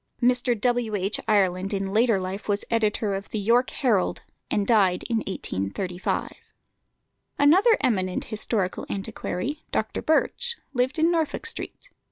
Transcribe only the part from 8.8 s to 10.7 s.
antiquary, Dr. Birch,